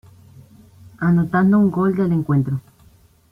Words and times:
Anotando 0.97 1.59
un 1.59 1.69
gol 1.69 1.95
del 1.95 2.11
encuentro. 2.11 2.59